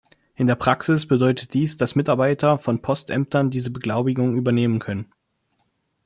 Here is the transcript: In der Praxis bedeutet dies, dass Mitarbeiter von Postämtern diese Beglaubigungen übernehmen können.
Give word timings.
In 0.33 0.47
der 0.47 0.55
Praxis 0.55 1.07
bedeutet 1.07 1.53
dies, 1.53 1.77
dass 1.77 1.93
Mitarbeiter 1.93 2.57
von 2.57 2.81
Postämtern 2.81 3.51
diese 3.51 3.69
Beglaubigungen 3.69 4.35
übernehmen 4.35 4.79
können. 4.79 5.05